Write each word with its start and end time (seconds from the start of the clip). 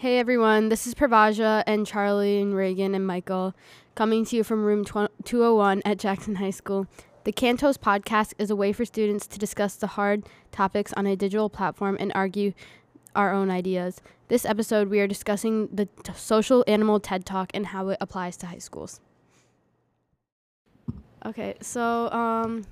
Hey 0.00 0.20
everyone, 0.20 0.68
this 0.68 0.86
is 0.86 0.94
Pravaja 0.94 1.64
and 1.66 1.84
Charlie 1.84 2.40
and 2.40 2.54
Reagan 2.54 2.94
and 2.94 3.04
Michael 3.04 3.52
coming 3.96 4.24
to 4.26 4.36
you 4.36 4.44
from 4.44 4.62
room 4.62 4.84
201 4.84 5.82
at 5.84 5.98
Jackson 5.98 6.36
High 6.36 6.52
School. 6.52 6.86
The 7.24 7.32
Cantos 7.32 7.76
podcast 7.76 8.32
is 8.38 8.48
a 8.48 8.54
way 8.54 8.72
for 8.72 8.84
students 8.84 9.26
to 9.26 9.40
discuss 9.40 9.74
the 9.74 9.88
hard 9.88 10.24
topics 10.52 10.92
on 10.92 11.08
a 11.08 11.16
digital 11.16 11.50
platform 11.50 11.96
and 11.98 12.12
argue 12.14 12.52
our 13.16 13.32
own 13.32 13.50
ideas. 13.50 14.00
This 14.28 14.44
episode, 14.44 14.86
we 14.86 15.00
are 15.00 15.08
discussing 15.08 15.66
the 15.72 15.86
t- 16.04 16.12
social 16.14 16.62
animal 16.68 17.00
TED 17.00 17.26
Talk 17.26 17.50
and 17.52 17.66
how 17.66 17.88
it 17.88 17.98
applies 18.00 18.36
to 18.36 18.46
high 18.46 18.58
schools. 18.58 19.00
Okay, 21.26 21.56
so 21.60 22.08
um, 22.12 22.66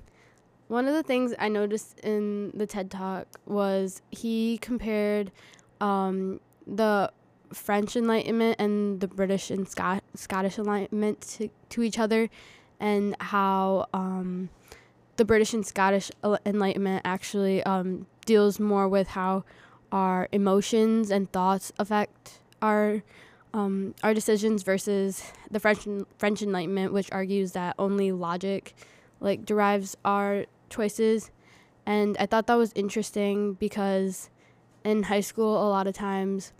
one 0.69 0.87
of 0.87 0.93
the 0.93 1.03
things 1.03 1.33
I 1.37 1.49
noticed 1.49 1.99
in 1.99 2.51
the 2.53 2.65
TED 2.65 2.89
Talk 2.89 3.27
was 3.45 4.01
he 4.11 4.59
compared 4.59 5.33
um, 5.81 6.39
the 6.65 7.11
French 7.53 7.95
Enlightenment 7.95 8.57
and 8.59 8.99
the 8.99 9.07
British 9.07 9.51
and 9.51 9.67
Scot- 9.67 10.03
Scottish 10.15 10.57
Enlightenment 10.57 11.21
to, 11.21 11.49
to 11.69 11.83
each 11.83 11.99
other, 11.99 12.29
and 12.79 13.15
how 13.19 13.87
um, 13.93 14.49
the 15.17 15.25
British 15.25 15.53
and 15.53 15.65
Scottish 15.65 16.11
Enlightenment 16.45 17.01
actually 17.05 17.63
um, 17.63 18.07
deals 18.25 18.59
more 18.59 18.87
with 18.87 19.09
how 19.09 19.43
our 19.91 20.27
emotions 20.31 21.09
and 21.09 21.31
thoughts 21.31 21.71
affect 21.79 22.39
our 22.61 23.03
um, 23.53 23.95
our 24.03 24.13
decisions 24.13 24.63
versus 24.63 25.23
the 25.49 25.59
French 25.59 25.87
French 26.17 26.41
Enlightenment, 26.41 26.93
which 26.93 27.11
argues 27.11 27.53
that 27.53 27.75
only 27.79 28.11
logic 28.11 28.75
like 29.19 29.45
derives 29.45 29.95
our 30.05 30.45
choices. 30.69 31.31
And 31.85 32.17
I 32.19 32.25
thought 32.25 32.47
that 32.47 32.55
was 32.55 32.73
interesting 32.75 33.53
because 33.53 34.29
in 34.83 35.03
high 35.03 35.21
school, 35.21 35.55
a 35.55 35.69
lot 35.69 35.87
of 35.87 35.95
times 35.95 36.51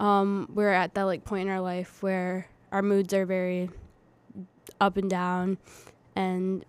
um, 0.00 0.48
we're 0.52 0.72
at 0.72 0.94
that 0.94 1.02
like 1.02 1.24
point 1.24 1.46
in 1.46 1.54
our 1.54 1.60
life 1.60 2.02
where 2.02 2.48
our 2.72 2.82
moods 2.82 3.12
are 3.12 3.26
very 3.26 3.68
up 4.80 4.96
and 4.96 5.10
down, 5.10 5.58
and 6.16 6.64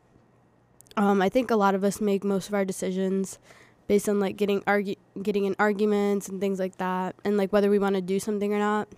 um, 0.98 1.22
I 1.22 1.30
think 1.30 1.50
a 1.50 1.56
lot 1.56 1.74
of 1.74 1.84
us 1.84 2.02
make 2.02 2.24
most 2.24 2.50
of 2.50 2.54
our 2.54 2.66
decisions 2.66 3.40
based 3.88 4.10
on 4.10 4.20
like 4.20 4.36
getting 4.36 4.62
argu- 4.62 4.98
getting 5.24 5.46
in 5.46 5.56
arguments 5.58 6.28
and 6.28 6.42
things 6.42 6.60
like 6.60 6.78
that, 6.78 7.16
and 7.24 7.38
like 7.38 7.54
whether 7.54 7.70
we 7.70 7.80
want 7.80 7.96
to 7.96 8.02
do 8.02 8.20
something 8.20 8.54
or 8.54 8.60
not, 8.60 8.90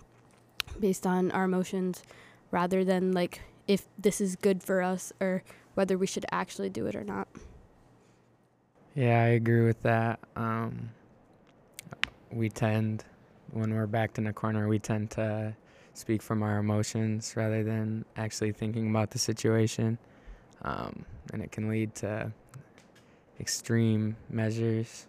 based 0.80 1.06
on 1.06 1.30
our 1.30 1.44
emotions, 1.44 2.02
rather 2.50 2.84
than 2.84 3.12
like 3.12 3.40
if 3.68 3.86
this 3.96 4.20
is 4.20 4.34
good 4.34 4.62
for 4.64 4.82
us 4.82 5.12
or 5.20 5.44
whether 5.74 5.96
we 5.96 6.06
should 6.06 6.26
actually 6.32 6.68
do 6.68 6.86
it 6.86 6.96
or 6.96 7.04
not. 7.04 7.28
Yeah, 8.96 9.22
I 9.22 9.28
agree 9.28 9.64
with 9.64 9.82
that. 9.82 10.18
Um, 10.36 10.90
we 12.30 12.48
tend 12.48 13.04
when 13.54 13.72
we're 13.72 13.86
backed 13.86 14.18
in 14.18 14.26
a 14.26 14.32
corner, 14.32 14.68
we 14.68 14.78
tend 14.78 15.10
to 15.12 15.54
speak 15.94 16.20
from 16.20 16.42
our 16.42 16.58
emotions 16.58 17.34
rather 17.36 17.62
than 17.62 18.04
actually 18.16 18.52
thinking 18.52 18.90
about 18.90 19.10
the 19.10 19.18
situation. 19.18 19.96
Um, 20.62 21.04
and 21.32 21.42
it 21.42 21.52
can 21.52 21.68
lead 21.68 21.94
to 21.96 22.32
extreme 23.38 24.16
measures, 24.28 25.06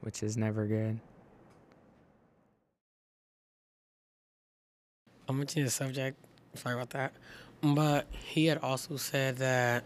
which 0.00 0.22
is 0.22 0.36
never 0.36 0.66
good. 0.66 0.98
I'm 5.28 5.36
gonna 5.36 5.44
change 5.44 5.66
the 5.66 5.70
subject. 5.70 6.16
Sorry 6.54 6.74
about 6.74 6.90
that. 6.90 7.12
But 7.60 8.06
he 8.12 8.46
had 8.46 8.58
also 8.58 8.96
said 8.96 9.36
that 9.38 9.84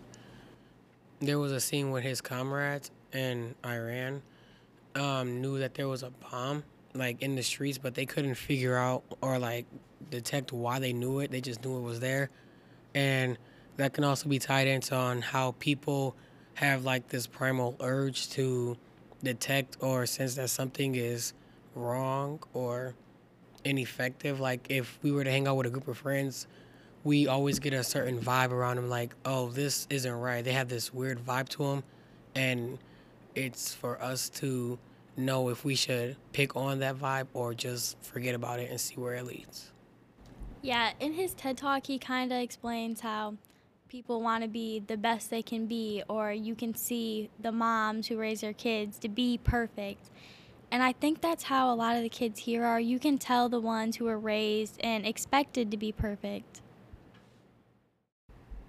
there 1.19 1.39
was 1.39 1.50
a 1.50 1.61
scene 1.61 1.91
with 1.91 2.05
his 2.05 2.20
comrades 2.20 2.91
in 3.12 3.55
Iran 3.64 4.22
um, 4.94 5.41
knew 5.41 5.58
that 5.58 5.74
there 5.74 5.89
was 5.89 6.02
a 6.02 6.11
bomb 6.11 6.62
like 6.94 7.22
in 7.22 7.36
the 7.36 7.42
streets, 7.42 7.78
but 7.78 7.94
they 7.94 8.06
couldn't 8.06 8.34
figure 8.34 8.76
out 8.76 9.02
or 9.20 9.38
like 9.38 9.66
detect 10.10 10.52
why 10.52 10.78
they 10.78 10.92
knew 10.92 11.20
it. 11.20 11.30
They 11.30 11.40
just 11.40 11.64
knew 11.64 11.76
it 11.78 11.82
was 11.82 12.00
there, 12.00 12.30
and 12.94 13.38
that 13.76 13.94
can 13.94 14.04
also 14.04 14.28
be 14.28 14.38
tied 14.38 14.68
into 14.68 14.94
on 14.94 15.22
how 15.22 15.52
people 15.58 16.14
have 16.54 16.84
like 16.84 17.08
this 17.08 17.27
primal 17.27 17.77
urge 17.80 18.30
to 18.30 18.77
detect 19.22 19.77
or 19.80 20.05
sense 20.06 20.34
that 20.34 20.50
something 20.50 20.94
is 20.94 21.33
wrong 21.74 22.40
or 22.52 22.94
ineffective. 23.64 24.40
Like 24.40 24.67
if 24.70 24.98
we 25.02 25.12
were 25.12 25.24
to 25.24 25.30
hang 25.30 25.46
out 25.46 25.56
with 25.56 25.67
a 25.67 25.70
group 25.70 25.88
of 25.88 25.98
friends, 25.98 26.46
we 27.05 27.27
always 27.27 27.58
get 27.58 27.72
a 27.72 27.83
certain 27.83 28.18
vibe 28.20 28.50
around 28.50 28.77
them. 28.77 28.88
Like, 28.88 29.14
oh, 29.24 29.48
this 29.48 29.86
isn't 29.90 30.12
right. 30.12 30.44
They 30.44 30.52
have 30.52 30.68
this 30.68 30.92
weird 30.92 31.18
vibe 31.24 31.48
to 31.50 31.58
them, 31.58 31.83
and 32.34 32.78
it's 33.34 33.74
for 33.74 34.00
us 34.02 34.28
to 34.28 34.78
know 35.17 35.48
if 35.48 35.64
we 35.64 35.74
should 35.74 36.17
pick 36.33 36.56
on 36.56 36.78
that 36.80 36.96
vibe 36.96 37.27
or 37.34 37.55
just 37.55 38.02
forget 38.02 38.34
about 38.34 38.61
it 38.61 38.70
and 38.70 38.80
see 38.80 38.96
where 38.96 39.14
it 39.14 39.24
leads. 39.24 39.70
Yeah, 40.62 40.92
in 41.00 41.12
his 41.12 41.34
TED 41.34 41.56
Talk, 41.56 41.86
he 41.86 41.98
kind 41.98 42.33
of 42.33 42.39
explains 42.39 43.00
how 43.00 43.34
people 43.89 44.23
want 44.23 44.42
to 44.42 44.48
be 44.48 44.78
the 44.78 44.96
best 44.96 45.28
they 45.28 45.42
can 45.42 45.67
be, 45.67 46.02
or 46.08 46.33
you 46.33 46.55
can 46.55 46.74
see 46.74 47.28
the 47.39 47.52
moms 47.52 48.06
who 48.06 48.17
raise 48.17 48.40
their 48.40 48.52
kids 48.52 48.98
to 49.00 49.08
be 49.08 49.39
perfect. 49.39 50.08
And 50.70 50.83
I 50.83 50.92
think 50.92 51.20
that's 51.20 51.44
how 51.44 51.73
a 51.73 51.77
lot 51.77 51.96
of 51.96 52.02
the 52.02 52.08
kids 52.08 52.40
here 52.40 52.64
are. 52.64 52.80
You 52.80 52.98
can 52.98 53.18
tell 53.18 53.50
the 53.50 53.61
ones 53.61 53.96
who 53.96 54.06
are 54.08 54.18
raised 54.18 54.80
and 54.83 55.05
expected 55.05 55.70
to 55.70 55.77
be 55.77 55.92
perfect. 55.92 56.62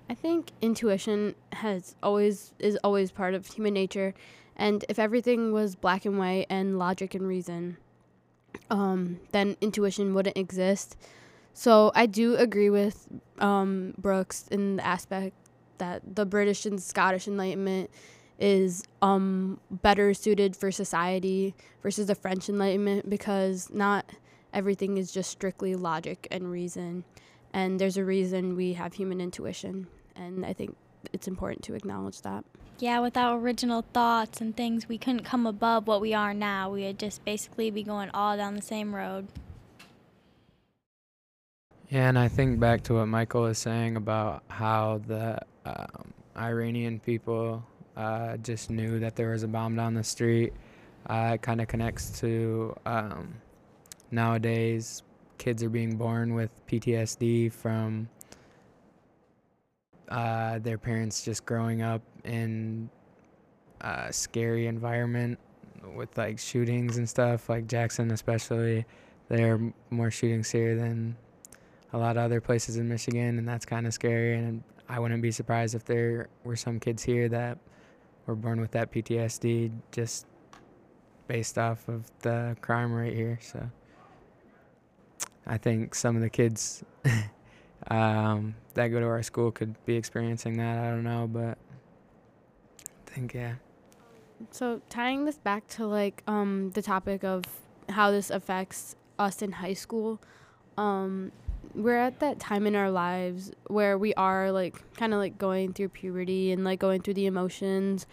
I 0.09 0.15
think 0.15 0.51
intuition 0.61 1.35
has 1.53 1.95
always 2.03 2.53
is 2.59 2.77
always 2.83 3.11
part 3.11 3.33
of 3.33 3.47
human 3.47 3.73
nature 3.73 4.13
and 4.55 4.85
if 4.89 4.99
everything 4.99 5.51
was 5.51 5.75
black 5.75 6.05
and 6.05 6.17
white 6.17 6.45
and 6.49 6.77
logic 6.77 7.15
and 7.15 7.27
reason, 7.27 7.77
um, 8.69 9.19
then 9.31 9.57
intuition 9.61 10.13
wouldn't 10.13 10.37
exist. 10.37 10.95
So 11.53 11.91
I 11.95 12.05
do 12.05 12.35
agree 12.35 12.69
with 12.69 13.07
um, 13.39 13.93
Brooks 13.97 14.47
in 14.49 14.77
the 14.77 14.85
aspect 14.85 15.35
that 15.79 16.15
the 16.15 16.25
British 16.25 16.65
and 16.65 16.81
Scottish 16.81 17.27
Enlightenment 17.27 17.89
is 18.39 18.83
um, 19.01 19.59
better 19.69 20.13
suited 20.13 20.55
for 20.55 20.71
society 20.71 21.55
versus 21.81 22.07
the 22.07 22.15
French 22.15 22.49
Enlightenment 22.49 23.09
because 23.09 23.69
not 23.71 24.05
everything 24.53 24.97
is 24.97 25.11
just 25.11 25.29
strictly 25.29 25.75
logic 25.75 26.27
and 26.31 26.51
reason. 26.51 27.03
And 27.53 27.79
there's 27.79 27.97
a 27.97 28.03
reason 28.03 28.55
we 28.55 28.73
have 28.73 28.93
human 28.93 29.21
intuition. 29.21 29.87
And 30.15 30.45
I 30.45 30.53
think 30.53 30.75
it's 31.11 31.27
important 31.27 31.63
to 31.65 31.75
acknowledge 31.75 32.21
that. 32.21 32.43
Yeah, 32.79 32.99
without 32.99 33.37
original 33.37 33.85
thoughts 33.93 34.41
and 34.41 34.57
things, 34.57 34.89
we 34.89 34.97
couldn't 34.97 35.23
come 35.23 35.45
above 35.45 35.87
what 35.87 36.01
we 36.01 36.13
are 36.13 36.33
now. 36.33 36.71
We 36.71 36.83
would 36.83 36.99
just 36.99 37.23
basically 37.23 37.69
be 37.69 37.83
going 37.83 38.09
all 38.13 38.35
down 38.35 38.55
the 38.55 38.61
same 38.61 38.93
road. 38.93 39.27
Yeah, 41.89 42.09
and 42.09 42.17
I 42.17 42.27
think 42.27 42.59
back 42.59 42.81
to 42.83 42.95
what 42.95 43.05
Michael 43.05 43.43
was 43.43 43.59
saying 43.59 43.97
about 43.97 44.41
how 44.47 45.01
the 45.05 45.39
um, 45.65 46.13
Iranian 46.35 46.99
people 46.99 47.63
uh, 47.95 48.37
just 48.37 48.71
knew 48.71 48.99
that 48.99 49.15
there 49.15 49.29
was 49.29 49.43
a 49.43 49.47
bomb 49.47 49.75
down 49.75 49.93
the 49.93 50.03
street. 50.03 50.53
Uh, 51.07 51.31
it 51.35 51.43
kind 51.43 51.61
of 51.61 51.67
connects 51.67 52.19
to 52.21 52.75
um, 52.87 53.35
nowadays 54.09 55.03
kids 55.37 55.63
are 55.63 55.69
being 55.69 55.95
born 55.97 56.33
with 56.33 56.51
PTSD 56.67 57.51
from 57.51 58.09
uh, 60.09 60.59
their 60.59 60.77
parents 60.77 61.23
just 61.23 61.45
growing 61.45 61.81
up 61.81 62.01
in 62.23 62.89
a 63.81 64.11
scary 64.11 64.67
environment 64.67 65.39
with 65.95 66.17
like 66.17 66.39
shootings 66.39 66.97
and 66.97 67.07
stuff, 67.07 67.49
like 67.49 67.67
Jackson 67.67 68.11
especially. 68.11 68.85
There 69.29 69.55
are 69.55 69.73
more 69.89 70.11
shootings 70.11 70.51
here 70.51 70.75
than 70.75 71.15
a 71.93 71.97
lot 71.97 72.17
of 72.17 72.23
other 72.23 72.41
places 72.41 72.77
in 72.77 72.87
Michigan, 72.87 73.37
and 73.37 73.47
that's 73.47 73.65
kind 73.65 73.87
of 73.87 73.93
scary. 73.93 74.37
And 74.37 74.63
I 74.89 74.99
wouldn't 74.99 75.21
be 75.21 75.31
surprised 75.31 75.75
if 75.75 75.85
there 75.85 76.29
were 76.43 76.55
some 76.55 76.79
kids 76.79 77.03
here 77.03 77.29
that 77.29 77.57
were 78.25 78.35
born 78.35 78.59
with 78.61 78.71
that 78.71 78.91
PTSD 78.91 79.71
just 79.91 80.25
based 81.27 81.57
off 81.57 81.87
of 81.87 82.09
the 82.21 82.55
crime 82.61 82.91
rate 82.93 83.15
here. 83.15 83.39
So 83.41 83.69
I 85.45 85.57
think 85.57 85.95
some 85.95 86.15
of 86.15 86.21
the 86.21 86.29
kids 86.29 86.83
um, 87.87 88.55
that 88.73 88.87
go 88.87 88.99
to 88.99 89.05
our 89.05 89.23
school 89.23 89.51
could 89.51 89.75
be 89.85 89.95
experiencing 89.95 90.57
that. 90.57 90.83
I 90.83 90.89
don't 90.89 91.03
know, 91.03 91.27
but 91.31 91.57
I 92.79 93.11
think 93.11 93.33
yeah. 93.33 93.55
So 94.51 94.81
tying 94.89 95.25
this 95.25 95.37
back 95.37 95.67
to 95.69 95.85
like 95.85 96.23
um, 96.27 96.71
the 96.71 96.81
topic 96.81 97.23
of 97.23 97.43
how 97.89 98.11
this 98.11 98.29
affects 98.29 98.95
us 99.19 99.41
in 99.41 99.51
high 99.53 99.73
school, 99.73 100.19
um, 100.77 101.31
we're 101.75 101.97
at 101.97 102.19
that 102.19 102.39
time 102.39 102.67
in 102.67 102.75
our 102.75 102.91
lives 102.91 103.51
where 103.67 103.97
we 103.97 104.13
are 104.15 104.51
like 104.51 104.75
kind 104.95 105.13
of 105.13 105.19
like 105.19 105.37
going 105.37 105.73
through 105.73 105.89
puberty 105.89 106.51
and 106.51 106.63
like 106.63 106.79
going 106.79 107.01
through 107.01 107.15
the 107.15 107.25
emotions, 107.25 108.05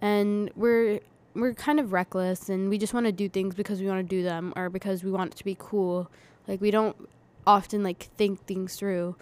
and 0.00 0.50
we're 0.56 1.00
we're 1.34 1.54
kind 1.54 1.80
of 1.80 1.92
reckless 1.92 2.48
and 2.48 2.68
we 2.68 2.76
just 2.76 2.92
want 2.92 3.06
to 3.06 3.12
do 3.12 3.28
things 3.28 3.54
because 3.54 3.80
we 3.80 3.86
want 3.86 3.98
to 3.98 4.16
do 4.16 4.22
them 4.22 4.52
or 4.56 4.68
because 4.68 5.02
we 5.02 5.10
want 5.10 5.32
it 5.32 5.36
to 5.36 5.44
be 5.44 5.56
cool. 5.58 6.10
Like 6.46 6.60
we 6.60 6.70
don't 6.70 7.08
often 7.46 7.82
like 7.82 8.10
think 8.16 8.44
things 8.46 8.76
through. 8.76 9.16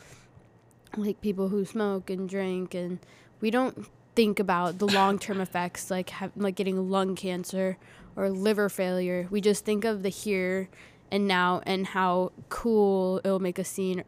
Like 0.97 1.21
people 1.21 1.49
who 1.49 1.65
smoke 1.65 2.11
and 2.11 2.29
drink 2.29 2.75
and 2.75 2.99
we 3.41 3.51
don't 3.51 3.87
think 4.15 4.39
about 4.39 4.79
the 4.79 4.87
long-term 4.87 5.41
effects 5.47 5.91
like 5.91 6.11
have, 6.11 6.33
like 6.37 6.57
getting 6.57 6.91
lung 6.91 7.15
cancer 7.15 7.79
or 8.17 8.29
liver 8.29 8.69
failure. 8.69 9.29
We 9.31 9.41
just 9.41 9.65
think 9.65 9.85
of 9.85 10.03
the 10.03 10.09
here 10.09 10.69
and 11.11 11.27
now 11.27 11.63
and 11.65 11.87
how 11.89 12.33
cool 12.49 13.21
it'll 13.25 13.41
make 13.41 13.59
a 13.59 13.65
scene 13.65 14.05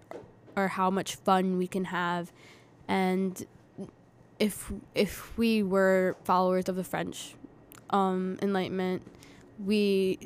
or 0.56 0.68
how 0.68 0.90
much 0.90 1.16
fun 1.16 1.56
we 1.58 1.66
can 1.66 1.86
have. 1.86 2.32
And 2.88 3.44
if 4.38 4.72
if 4.94 5.36
we 5.38 5.62
were 5.62 6.16
followers 6.24 6.68
of 6.68 6.76
the 6.76 6.84
French 6.84 7.34
um, 7.90 8.38
Enlightenment, 8.42 9.02
we 9.64 10.18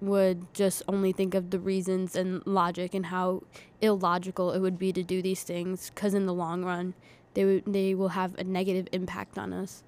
would 0.00 0.52
just 0.54 0.82
only 0.88 1.12
think 1.12 1.34
of 1.34 1.50
the 1.50 1.58
reasons 1.58 2.16
and 2.16 2.42
logic 2.46 2.94
and 2.94 3.06
how 3.06 3.42
illogical 3.80 4.52
it 4.52 4.60
would 4.60 4.78
be 4.78 4.92
to 4.92 5.02
do 5.02 5.22
these 5.22 5.42
things 5.42 5.90
because 5.94 6.14
in 6.14 6.26
the 6.26 6.34
long 6.34 6.64
run 6.64 6.94
they 7.34 7.44
would 7.44 7.64
they 7.66 7.94
will 7.94 8.08
have 8.08 8.36
a 8.38 8.44
negative 8.44 8.88
impact 8.92 9.38
on 9.38 9.52
us. 9.52 9.82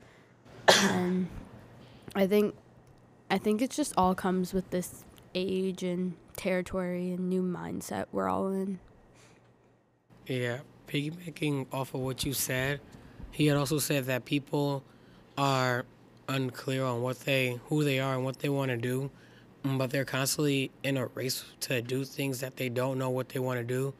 And 0.68 1.28
i 2.14 2.26
think 2.26 2.54
i 3.30 3.38
think 3.38 3.62
it 3.62 3.70
just 3.70 3.94
all 3.96 4.14
comes 4.14 4.52
with 4.52 4.70
this 4.70 5.04
age 5.34 5.82
and 5.82 6.14
territory 6.36 7.10
and 7.12 7.28
new 7.28 7.42
mindset 7.42 8.06
we're 8.12 8.28
all 8.28 8.48
in. 8.48 8.78
Yeah, 10.26 10.58
piggybacking 10.88 11.66
off 11.72 11.94
of 11.94 12.00
what 12.00 12.24
you 12.24 12.32
said, 12.32 12.80
he 13.30 13.46
had 13.46 13.56
also 13.56 13.78
said 13.78 14.04
that 14.06 14.24
people 14.24 14.84
are 15.36 15.84
unclear 16.28 16.84
on 16.84 17.02
what 17.02 17.20
they, 17.20 17.58
who 17.66 17.82
they 17.82 17.98
are, 17.98 18.14
and 18.14 18.24
what 18.24 18.38
they 18.38 18.48
want 18.48 18.70
to 18.70 18.76
do, 18.76 19.10
but 19.64 19.90
they're 19.90 20.04
constantly 20.04 20.70
in 20.82 20.96
a 20.96 21.06
race 21.06 21.44
to 21.60 21.82
do 21.82 22.04
things 22.04 22.40
that 22.40 22.56
they 22.56 22.68
don't 22.68 22.98
know 22.98 23.10
what 23.10 23.28
they 23.30 23.38
want 23.38 23.58
to 23.60 23.64
do. 23.64 23.94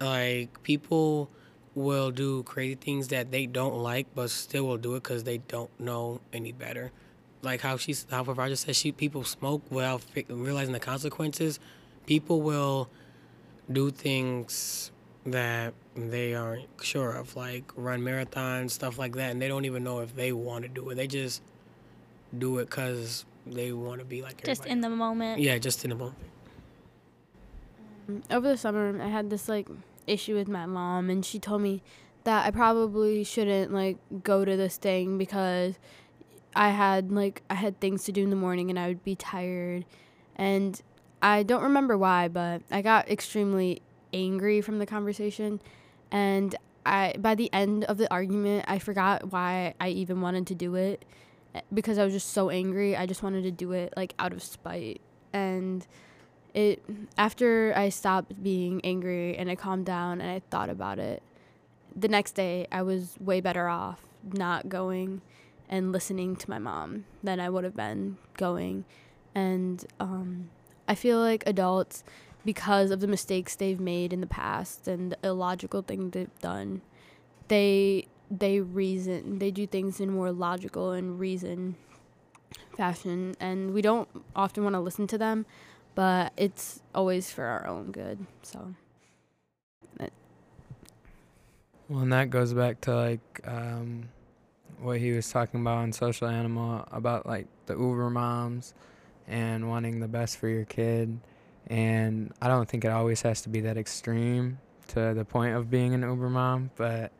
Like 0.00 0.62
people 0.62 1.30
will 1.74 2.10
do 2.10 2.42
crazy 2.44 2.74
things 2.74 3.08
that 3.08 3.30
they 3.30 3.46
don't 3.46 3.76
like, 3.76 4.06
but 4.14 4.30
still 4.30 4.66
will 4.66 4.78
do 4.78 4.94
it 4.94 5.02
because 5.02 5.24
they 5.24 5.38
don't 5.38 5.70
know 5.80 6.20
any 6.32 6.52
better. 6.52 6.92
Like 7.42 7.60
how 7.60 7.76
she's, 7.76 8.06
how 8.10 8.22
Roger 8.22 8.56
said, 8.56 8.76
she 8.76 8.92
people 8.92 9.24
smoke 9.24 9.62
without 9.70 10.02
realizing 10.28 10.72
the 10.72 10.80
consequences. 10.80 11.60
People 12.06 12.40
will 12.40 12.88
do 13.70 13.90
things 13.90 14.90
that 15.26 15.74
they 15.96 16.34
aren't 16.34 16.68
sure 16.80 17.12
of, 17.12 17.34
like 17.34 17.72
run 17.76 18.00
marathons, 18.00 18.70
stuff 18.70 18.98
like 18.98 19.14
that, 19.16 19.32
and 19.32 19.42
they 19.42 19.48
don't 19.48 19.64
even 19.64 19.82
know 19.82 20.00
if 20.00 20.14
they 20.14 20.32
want 20.32 20.62
to 20.62 20.68
do 20.68 20.88
it. 20.90 20.94
They 20.94 21.08
just 21.08 21.42
do 22.36 22.58
it 22.58 22.66
because 22.66 23.24
they 23.46 23.72
want 23.72 24.00
to 24.00 24.04
be 24.04 24.22
like 24.22 24.42
Just 24.44 24.62
everybody. 24.62 24.70
in 24.72 24.80
the 24.80 24.90
moment. 24.90 25.40
yeah, 25.40 25.58
just 25.58 25.84
in 25.84 25.90
the 25.90 25.96
moment. 25.96 26.16
Um, 28.08 28.22
over 28.30 28.48
the 28.48 28.56
summer 28.56 29.02
i 29.02 29.08
had 29.08 29.30
this 29.30 29.48
like 29.48 29.68
issue 30.06 30.34
with 30.36 30.46
my 30.48 30.64
mom 30.66 31.10
and 31.10 31.24
she 31.24 31.38
told 31.40 31.60
me 31.60 31.82
that 32.24 32.46
i 32.46 32.50
probably 32.52 33.24
shouldn't 33.24 33.72
like 33.72 33.98
go 34.22 34.44
to 34.44 34.56
this 34.56 34.76
thing 34.76 35.18
because 35.18 35.74
i 36.54 36.68
had 36.70 37.10
like 37.10 37.42
i 37.50 37.54
had 37.54 37.80
things 37.80 38.04
to 38.04 38.12
do 38.12 38.22
in 38.22 38.30
the 38.30 38.36
morning 38.36 38.70
and 38.70 38.78
i 38.78 38.86
would 38.86 39.02
be 39.02 39.16
tired 39.16 39.84
and 40.36 40.82
i 41.20 41.42
don't 41.42 41.62
remember 41.64 41.98
why 41.98 42.28
but 42.28 42.62
i 42.70 42.80
got 42.80 43.08
extremely 43.10 43.82
angry 44.12 44.60
from 44.60 44.78
the 44.78 44.86
conversation 44.86 45.60
and 46.12 46.54
i 46.84 47.12
by 47.18 47.34
the 47.34 47.52
end 47.52 47.82
of 47.86 47.98
the 47.98 48.08
argument 48.12 48.64
i 48.68 48.78
forgot 48.78 49.32
why 49.32 49.74
i 49.80 49.88
even 49.88 50.20
wanted 50.20 50.46
to 50.46 50.54
do 50.54 50.76
it 50.76 51.04
because 51.72 51.98
i 51.98 52.04
was 52.04 52.12
just 52.12 52.32
so 52.32 52.50
angry 52.50 52.96
i 52.96 53.06
just 53.06 53.22
wanted 53.22 53.42
to 53.42 53.50
do 53.50 53.72
it 53.72 53.92
like 53.96 54.14
out 54.18 54.32
of 54.32 54.42
spite 54.42 55.00
and 55.32 55.86
it 56.56 56.82
after 57.18 57.74
I 57.76 57.90
stopped 57.90 58.42
being 58.42 58.80
angry 58.82 59.36
and 59.36 59.50
I 59.50 59.54
calmed 59.54 59.84
down 59.84 60.22
and 60.22 60.30
I 60.30 60.40
thought 60.50 60.70
about 60.70 60.98
it, 60.98 61.22
the 61.94 62.08
next 62.08 62.32
day 62.32 62.66
I 62.72 62.82
was 62.82 63.14
way 63.20 63.40
better 63.40 63.68
off 63.68 64.00
not 64.32 64.68
going 64.68 65.20
and 65.68 65.92
listening 65.92 66.34
to 66.36 66.50
my 66.50 66.58
mom 66.58 67.04
than 67.22 67.40
I 67.40 67.50
would 67.50 67.64
have 67.64 67.76
been 67.76 68.16
going. 68.38 68.86
And 69.34 69.84
um, 70.00 70.48
I 70.88 70.94
feel 70.94 71.18
like 71.18 71.44
adults, 71.46 72.02
because 72.44 72.90
of 72.90 73.00
the 73.00 73.06
mistakes 73.06 73.54
they've 73.54 73.78
made 73.78 74.12
in 74.12 74.22
the 74.22 74.26
past 74.26 74.88
and 74.88 75.12
the 75.12 75.18
illogical 75.22 75.82
thing 75.82 76.10
they've 76.10 76.38
done, 76.40 76.80
they 77.48 78.06
they 78.30 78.60
reason 78.60 79.38
they 79.38 79.50
do 79.50 79.66
things 79.66 80.00
in 80.00 80.10
more 80.10 80.32
logical 80.32 80.92
and 80.92 81.20
reason 81.20 81.76
fashion 82.76 83.34
and 83.40 83.72
we 83.72 83.82
don't 83.82 84.08
often 84.34 84.62
want 84.62 84.74
to 84.74 84.80
listen 84.80 85.06
to 85.06 85.18
them 85.18 85.46
but 85.96 86.32
it's 86.36 86.80
always 86.94 87.30
for 87.30 87.44
our 87.44 87.66
own 87.66 87.90
good. 87.90 88.24
So 88.42 88.74
Well, 91.88 92.00
and 92.00 92.12
that 92.12 92.30
goes 92.30 92.52
back 92.52 92.80
to 92.82 92.94
like 92.94 93.40
um, 93.44 94.08
what 94.80 94.98
he 94.98 95.12
was 95.12 95.30
talking 95.30 95.60
about 95.60 95.78
on 95.78 95.92
Social 95.92 96.28
Animal 96.28 96.86
about 96.92 97.26
like 97.26 97.46
the 97.66 97.74
Uber 97.74 98.10
moms 98.10 98.74
and 99.26 99.68
wanting 99.68 100.00
the 100.00 100.08
best 100.08 100.36
for 100.38 100.48
your 100.48 100.64
kid. 100.64 101.18
And 101.68 102.32
I 102.42 102.48
don't 102.48 102.68
think 102.68 102.84
it 102.84 102.90
always 102.90 103.22
has 103.22 103.40
to 103.42 103.48
be 103.48 103.60
that 103.62 103.76
extreme 103.76 104.58
to 104.88 105.14
the 105.14 105.24
point 105.24 105.54
of 105.54 105.70
being 105.70 105.94
an 105.94 106.02
Uber 106.02 106.28
mom, 106.28 106.70
but 106.76 107.10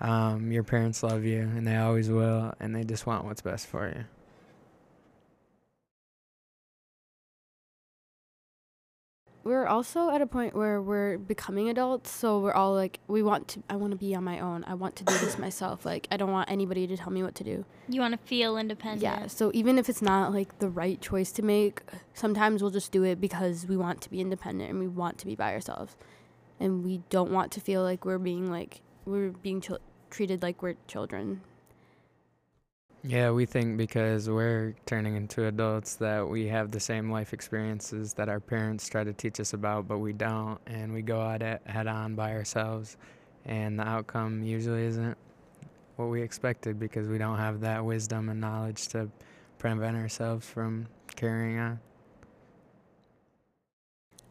um, 0.00 0.52
your 0.52 0.62
parents 0.62 1.02
love 1.02 1.24
you 1.24 1.40
and 1.40 1.66
they 1.66 1.76
always 1.76 2.08
will, 2.08 2.54
and 2.60 2.74
they 2.74 2.84
just 2.84 3.06
want 3.06 3.24
what's 3.24 3.40
best 3.42 3.66
for 3.66 3.88
you. 3.88 4.04
we're 9.46 9.64
also 9.64 10.10
at 10.10 10.20
a 10.20 10.26
point 10.26 10.56
where 10.56 10.82
we're 10.82 11.18
becoming 11.18 11.68
adults, 11.68 12.10
so 12.10 12.40
we're 12.40 12.52
all 12.52 12.74
like, 12.74 12.98
we 13.06 13.22
want 13.22 13.46
to. 13.46 13.62
I 13.70 13.76
want 13.76 13.92
to 13.92 13.96
be 13.96 14.12
on 14.12 14.24
my 14.24 14.40
own. 14.40 14.64
I 14.66 14.74
want 14.74 14.96
to 14.96 15.04
do 15.04 15.16
this 15.18 15.38
myself. 15.38 15.86
Like 15.86 16.08
I 16.10 16.16
don't 16.16 16.32
want 16.32 16.50
anybody 16.50 16.88
to 16.88 16.96
tell 16.96 17.12
me 17.12 17.22
what 17.22 17.36
to 17.36 17.44
do. 17.44 17.64
You 17.88 18.00
want 18.00 18.12
to 18.12 18.18
feel 18.26 18.58
independent. 18.58 19.02
Yeah. 19.02 19.28
So 19.28 19.52
even 19.54 19.78
if 19.78 19.88
it's 19.88 20.02
not 20.02 20.34
like 20.34 20.58
the 20.58 20.68
right 20.68 21.00
choice 21.00 21.30
to 21.32 21.42
make, 21.42 21.82
sometimes 22.12 22.60
we'll 22.60 22.72
just 22.72 22.90
do 22.90 23.04
it 23.04 23.20
because 23.20 23.66
we 23.68 23.76
want 23.76 24.00
to 24.00 24.10
be 24.10 24.20
independent 24.20 24.68
and 24.68 24.80
we 24.80 24.88
want 24.88 25.16
to 25.18 25.26
be 25.26 25.36
by 25.36 25.52
ourselves, 25.52 25.96
and 26.58 26.84
we 26.84 27.02
don't 27.08 27.30
want 27.30 27.52
to 27.52 27.60
feel 27.60 27.84
like 27.84 28.04
we're 28.04 28.18
being 28.18 28.50
like 28.50 28.80
we're 29.06 29.30
being 29.30 29.60
chil- 29.60 29.80
treated 30.10 30.42
like 30.42 30.62
we're 30.62 30.74
children. 30.86 31.40
Yeah, 33.02 33.30
we 33.30 33.46
think 33.46 33.76
because 33.76 34.28
we're 34.28 34.74
turning 34.84 35.14
into 35.14 35.46
adults 35.46 35.94
that 35.96 36.28
we 36.28 36.48
have 36.48 36.72
the 36.72 36.80
same 36.80 37.08
life 37.08 37.32
experiences 37.32 38.12
that 38.14 38.28
our 38.28 38.40
parents 38.40 38.88
try 38.88 39.04
to 39.04 39.12
teach 39.12 39.38
us 39.38 39.52
about, 39.52 39.86
but 39.86 39.98
we 39.98 40.12
don't, 40.12 40.58
and 40.66 40.92
we 40.92 41.02
go 41.02 41.22
at 41.22 41.40
it 41.40 41.62
head 41.66 41.86
on 41.86 42.16
by 42.16 42.32
ourselves, 42.32 42.96
and 43.44 43.78
the 43.78 43.86
outcome 43.86 44.42
usually 44.42 44.84
isn't 44.84 45.16
what 45.94 46.06
we 46.06 46.20
expected 46.20 46.80
because 46.80 47.06
we 47.06 47.16
don't 47.16 47.38
have 47.38 47.60
that 47.60 47.84
wisdom 47.84 48.28
and 48.28 48.40
knowledge 48.40 48.88
to 48.88 49.08
prevent 49.58 49.96
ourselves 49.96 50.44
from 50.44 50.88
carrying 51.14 51.58
on. 51.58 51.80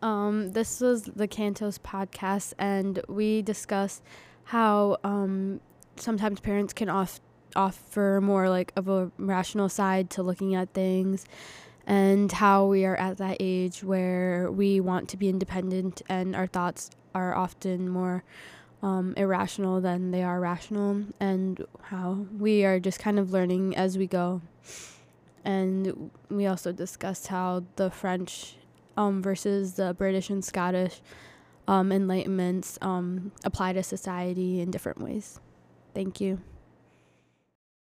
Um, 0.01 0.51
this 0.51 0.81
was 0.81 1.03
the 1.03 1.27
Cantos 1.27 1.79
podcast, 1.79 2.53
and 2.59 3.01
we 3.07 3.41
discussed 3.41 4.03
how 4.45 4.97
um, 5.03 5.59
sometimes 5.95 6.39
parents 6.39 6.73
can 6.73 6.89
off- 6.89 7.21
offer 7.55 8.19
more 8.21 8.49
like 8.49 8.71
of 8.75 8.87
a 8.87 9.11
rational 9.17 9.69
side 9.69 10.09
to 10.11 10.23
looking 10.23 10.55
at 10.55 10.73
things, 10.73 11.25
and 11.87 12.31
how 12.31 12.65
we 12.65 12.85
are 12.85 12.95
at 12.95 13.17
that 13.17 13.37
age 13.39 13.83
where 13.83 14.49
we 14.51 14.79
want 14.79 15.09
to 15.09 15.17
be 15.17 15.29
independent, 15.29 16.01
and 16.09 16.35
our 16.35 16.47
thoughts 16.47 16.89
are 17.13 17.35
often 17.35 17.89
more 17.89 18.23
um, 18.81 19.13
irrational 19.17 19.81
than 19.81 20.11
they 20.11 20.23
are 20.23 20.39
rational, 20.39 21.03
and 21.19 21.65
how 21.83 22.25
we 22.37 22.65
are 22.65 22.79
just 22.79 22.99
kind 22.99 23.17
of 23.17 23.31
learning 23.31 23.75
as 23.75 23.97
we 23.97 24.07
go. 24.07 24.41
And 25.43 26.09
we 26.29 26.47
also 26.47 26.71
discussed 26.71 27.27
how 27.27 27.65
the 27.75 27.91
French 27.91 28.55
um, 28.97 29.21
versus 29.21 29.73
the 29.73 29.93
British 29.93 30.29
and 30.29 30.43
Scottish 30.43 31.01
um, 31.67 31.89
enlightenments 31.89 32.77
um, 32.83 33.31
apply 33.43 33.73
to 33.73 33.83
society 33.83 34.61
in 34.61 34.71
different 34.71 35.01
ways. 35.01 35.39
Thank 35.93 36.21
you. 36.21 36.41